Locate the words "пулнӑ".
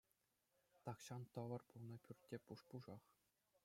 1.69-1.97